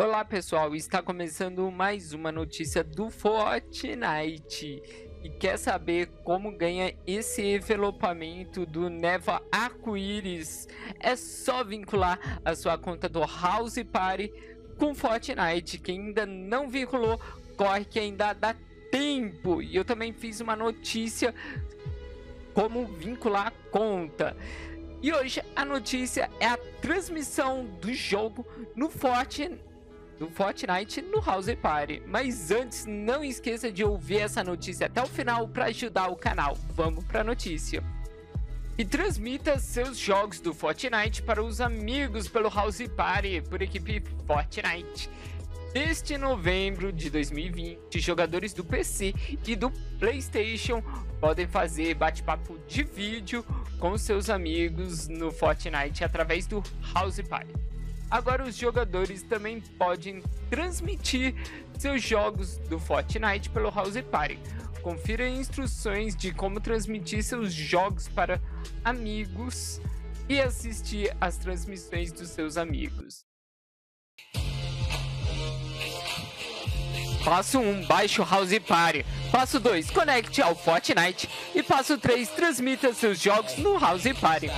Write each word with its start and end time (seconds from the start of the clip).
Olá 0.00 0.24
pessoal, 0.24 0.76
está 0.76 1.02
começando 1.02 1.68
mais 1.72 2.12
uma 2.12 2.30
notícia 2.30 2.84
do 2.84 3.10
Fortnite 3.10 4.80
e 5.24 5.28
quer 5.28 5.58
saber 5.58 6.06
como 6.22 6.56
ganha 6.56 6.94
esse 7.04 7.42
envelopamento 7.42 8.64
do 8.64 8.88
Neva 8.88 9.42
Arco-Íris? 9.50 10.68
É 11.00 11.16
só 11.16 11.64
vincular 11.64 12.40
a 12.44 12.54
sua 12.54 12.78
conta 12.78 13.08
do 13.08 13.18
House 13.18 13.82
Party 13.92 14.32
com 14.78 14.94
Fortnite. 14.94 15.78
Quem 15.78 15.98
ainda 15.98 16.24
não 16.24 16.70
vinculou, 16.70 17.20
corre 17.56 17.84
que 17.84 17.98
ainda 17.98 18.32
dá 18.32 18.54
tempo. 18.92 19.60
E 19.60 19.74
eu 19.74 19.84
também 19.84 20.12
fiz 20.12 20.40
uma 20.40 20.54
notícia 20.54 21.34
como 22.54 22.86
vincular 22.86 23.48
a 23.48 23.70
conta. 23.72 24.36
E 25.02 25.12
hoje 25.12 25.42
a 25.56 25.64
notícia 25.64 26.30
é 26.38 26.46
a 26.46 26.56
transmissão 26.56 27.64
do 27.80 27.92
jogo 27.92 28.46
no 28.76 28.88
Fortnite 28.88 29.66
do 30.18 30.28
Fortnite 30.28 31.00
no 31.00 31.20
House 31.20 31.54
Party. 31.60 32.02
Mas 32.06 32.50
antes, 32.50 32.84
não 32.86 33.24
esqueça 33.24 33.70
de 33.70 33.84
ouvir 33.84 34.20
essa 34.20 34.42
notícia 34.42 34.86
até 34.86 35.02
o 35.02 35.06
final 35.06 35.48
para 35.48 35.66
ajudar 35.66 36.08
o 36.08 36.16
canal. 36.16 36.56
Vamos 36.74 37.04
para 37.04 37.20
a 37.20 37.24
notícia. 37.24 37.82
E 38.76 38.84
transmita 38.84 39.58
seus 39.58 39.98
jogos 39.98 40.40
do 40.40 40.54
Fortnite 40.54 41.22
para 41.22 41.42
os 41.42 41.60
amigos 41.60 42.28
pelo 42.28 42.48
House 42.48 42.86
Party 42.96 43.42
por 43.42 43.60
equipe 43.62 44.02
Fortnite. 44.26 45.10
Desde 45.72 46.16
novembro 46.16 46.92
de 46.92 47.10
2020, 47.10 48.00
jogadores 48.00 48.52
do 48.54 48.64
PC 48.64 49.14
e 49.46 49.54
do 49.54 49.70
PlayStation 49.98 50.82
podem 51.20 51.46
fazer 51.46 51.94
bate-papo 51.94 52.58
de 52.66 52.82
vídeo 52.82 53.44
com 53.78 53.98
seus 53.98 54.30
amigos 54.30 55.08
no 55.08 55.30
Fortnite 55.30 56.02
através 56.02 56.46
do 56.46 56.62
House 56.94 57.20
Party. 57.20 57.52
Agora 58.10 58.44
os 58.44 58.56
jogadores 58.56 59.22
também 59.22 59.60
podem 59.60 60.22
transmitir 60.48 61.34
seus 61.78 62.02
jogos 62.02 62.56
do 62.68 62.78
Fortnite 62.78 63.50
pelo 63.50 63.70
House 63.70 64.00
Party. 64.10 64.38
Confira 64.82 65.28
instruções 65.28 66.16
de 66.16 66.32
como 66.32 66.60
transmitir 66.60 67.22
seus 67.22 67.52
jogos 67.52 68.08
para 68.08 68.40
amigos 68.82 69.80
e 70.28 70.40
assistir 70.40 71.14
às 71.20 71.36
transmissões 71.36 72.10
dos 72.10 72.28
seus 72.30 72.56
amigos. 72.56 73.26
Passo 77.24 77.58
1, 77.58 77.86
baixe 77.86 78.22
o 78.22 78.24
House 78.24 78.58
Party. 78.66 79.04
Passo 79.30 79.60
2, 79.60 79.90
conecte 79.90 80.40
ao 80.40 80.54
Fortnite. 80.54 81.28
E 81.54 81.62
passo 81.62 81.98
3, 81.98 82.26
transmita 82.30 82.94
seus 82.94 83.20
jogos 83.20 83.58
no 83.58 83.78
House 83.78 84.04
Party. 84.18 84.48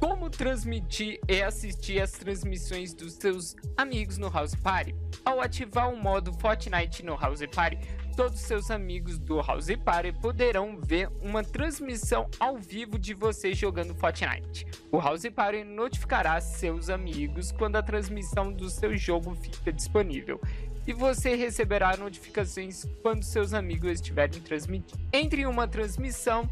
Como 0.00 0.28
transmitir 0.28 1.20
e 1.28 1.40
assistir 1.40 2.00
as 2.00 2.10
transmissões 2.10 2.92
dos 2.92 3.12
seus 3.12 3.54
amigos 3.76 4.18
no 4.18 4.28
House 4.28 4.56
Party? 4.56 4.92
Ao 5.24 5.40
ativar 5.40 5.88
o 5.88 5.96
modo 5.96 6.32
Fortnite 6.32 7.04
no 7.04 7.14
House 7.14 7.46
Party, 7.54 7.78
todos 8.16 8.40
seus 8.40 8.70
amigos 8.70 9.18
do 9.18 9.38
House 9.42 9.68
Party 9.84 10.10
poderão 10.10 10.80
ver 10.80 11.10
uma 11.20 11.44
transmissão 11.44 12.26
ao 12.40 12.56
vivo 12.56 12.98
de 12.98 13.12
você 13.12 13.52
jogando 13.52 13.94
Fortnite. 13.94 14.66
O 14.90 14.98
House 14.98 15.28
Party 15.28 15.62
notificará 15.64 16.40
seus 16.40 16.88
amigos 16.88 17.52
quando 17.52 17.76
a 17.76 17.82
transmissão 17.82 18.50
do 18.50 18.70
seu 18.70 18.96
jogo 18.96 19.34
fica 19.34 19.70
disponível 19.70 20.40
e 20.86 20.94
você 20.94 21.34
receberá 21.34 21.94
notificações 21.98 22.86
quando 23.02 23.22
seus 23.22 23.52
amigos 23.52 23.90
estiverem 23.90 24.40
transmitindo. 24.40 24.98
Entre 25.12 25.44
uma 25.44 25.68
transmissão, 25.68 26.48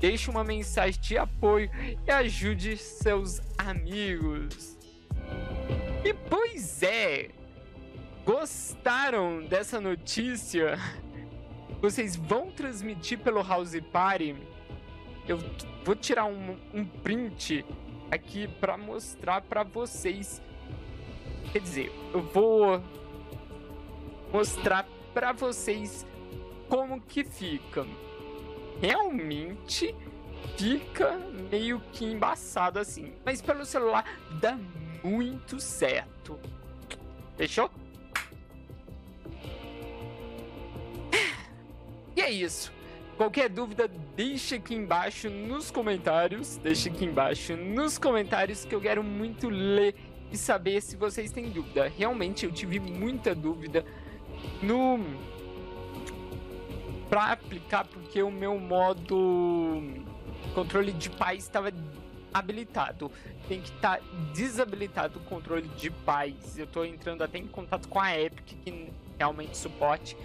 deixe 0.00 0.28
uma 0.28 0.42
mensagem 0.42 1.00
de 1.00 1.16
apoio 1.16 1.70
e 2.04 2.10
ajude 2.10 2.76
seus 2.76 3.40
amigos. 3.56 4.76
E 6.04 6.12
pois 6.12 6.82
é, 6.82 7.28
gostaram 8.24 9.44
dessa 9.44 9.80
notícia? 9.80 10.76
Vocês 11.84 12.16
vão 12.16 12.50
transmitir 12.50 13.18
pelo 13.18 13.42
House 13.42 13.78
Party? 13.92 14.34
Eu 15.28 15.38
vou 15.84 15.94
tirar 15.94 16.24
um, 16.24 16.56
um 16.72 16.82
print 16.82 17.62
aqui 18.10 18.48
para 18.48 18.78
mostrar 18.78 19.42
para 19.42 19.62
vocês. 19.64 20.40
Quer 21.52 21.58
dizer, 21.58 21.92
eu 22.14 22.22
vou 22.22 22.82
mostrar 24.32 24.88
para 25.12 25.32
vocês 25.32 26.06
como 26.70 27.02
que 27.02 27.22
fica. 27.22 27.86
Realmente 28.80 29.94
fica 30.56 31.18
meio 31.50 31.82
que 31.92 32.06
embaçado 32.06 32.78
assim, 32.78 33.12
mas 33.26 33.42
pelo 33.42 33.66
celular 33.66 34.06
dá 34.40 34.58
muito 35.02 35.60
certo. 35.60 36.40
Fechou? 37.36 37.70
É 42.24 42.30
isso. 42.30 42.72
Qualquer 43.16 43.48
dúvida, 43.48 43.88
deixa 44.16 44.56
aqui 44.56 44.74
embaixo 44.74 45.30
nos 45.30 45.70
comentários. 45.70 46.56
Deixa 46.56 46.88
aqui 46.88 47.04
embaixo 47.04 47.56
nos 47.56 47.96
comentários 47.98 48.64
que 48.64 48.74
eu 48.74 48.80
quero 48.80 49.04
muito 49.04 49.48
ler 49.48 49.94
e 50.32 50.36
saber 50.36 50.80
se 50.80 50.96
vocês 50.96 51.30
têm 51.30 51.48
dúvida. 51.50 51.92
Realmente 51.96 52.44
eu 52.44 52.50
tive 52.50 52.80
muita 52.80 53.34
dúvida 53.34 53.84
no 54.62 54.98
para 57.08 57.32
aplicar 57.32 57.86
porque 57.86 58.20
o 58.22 58.30
meu 58.30 58.58
modo 58.58 59.80
controle 60.54 60.92
de 60.92 61.08
paz 61.10 61.44
estava 61.44 61.72
habilitado. 62.32 63.12
Tem 63.46 63.60
que 63.60 63.68
estar 63.68 63.98
tá 63.98 64.04
desabilitado 64.32 65.20
o 65.20 65.22
controle 65.22 65.68
de 65.68 65.90
paz. 65.90 66.58
Eu 66.58 66.64
estou 66.64 66.84
entrando 66.84 67.22
até 67.22 67.38
em 67.38 67.46
contato 67.46 67.86
com 67.88 68.00
a 68.00 68.18
Epic 68.18 68.56
que 68.64 68.90
realmente 69.16 69.56
suporte 69.56 70.16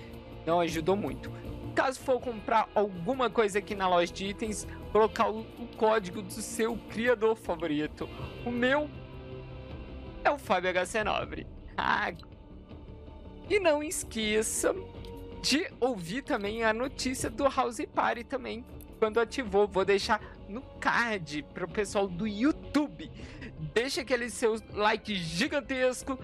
não 0.48 0.60
ajudou 0.62 0.96
muito. 0.96 1.32
Caso 1.80 1.98
for 2.02 2.20
comprar 2.20 2.68
alguma 2.76 3.30
coisa 3.30 3.60
aqui 3.60 3.74
na 3.74 3.88
loja 3.88 4.12
de 4.12 4.26
itens, 4.26 4.68
colocar 4.92 5.30
o, 5.30 5.46
código 5.78 6.22
do 6.22 6.34
seu 6.34 6.76
criador 6.90 7.38
favorito. 7.38 8.10
O 8.46 8.52
meu 8.52 8.90
é 10.22 10.30
o 10.30 10.38
Fábio 10.38 10.74
HC 10.74 11.06
Nobre. 11.06 11.48
Ah, 11.78 12.12
e 13.50 13.62
não 13.62 13.82
esqueça 13.82 14.76
de 15.42 15.72
ouvir 15.80 16.22
também 16.22 16.66
a 16.66 16.74
notícia 16.74 17.30
do 17.30 17.48
House 17.48 17.80
Party 17.96 18.26
também. 18.26 18.66
Quando 19.00 19.18
ativou, 19.18 19.66
vou 19.66 19.86
deixar 19.86 20.22
no 20.50 20.62
card 20.82 21.44
para 21.54 21.64
o 21.64 21.70
pessoal 21.70 22.10
do 22.10 22.28
YouTube. 22.28 23.10
Deixa 23.74 24.02
aquele 24.02 24.30
seu 24.30 24.62
like 24.74 25.16
gigantesco. 25.16 26.20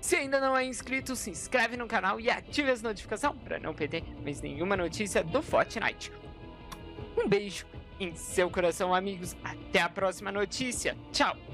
Se 0.00 0.16
ainda 0.16 0.40
não 0.40 0.56
é 0.56 0.64
inscrito, 0.64 1.16
se 1.16 1.30
inscreve 1.30 1.76
no 1.76 1.86
canal 1.86 2.20
e 2.20 2.30
ative 2.30 2.70
as 2.70 2.82
notificações 2.82 3.36
para 3.42 3.58
não 3.58 3.74
perder 3.74 4.04
mais 4.22 4.40
nenhuma 4.40 4.76
notícia 4.76 5.22
do 5.24 5.42
Fortnite. 5.42 6.12
Um 7.16 7.28
beijo 7.28 7.66
em 7.98 8.14
seu 8.14 8.48
coração, 8.48 8.94
amigos. 8.94 9.36
Até 9.42 9.80
a 9.80 9.88
próxima 9.88 10.30
notícia. 10.30 10.96
Tchau! 11.12 11.47